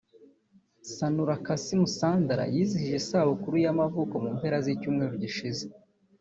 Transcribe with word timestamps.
Sanura 0.93 1.35
Kassim 1.45 1.81
’Sandra’ 1.97 2.43
wizihije 2.53 2.95
isabukuru 3.03 3.55
y’amavuko 3.65 4.13
mu 4.23 4.29
mpera 4.37 4.57
z’icyumweru 4.65 5.13
gishize 5.23 5.63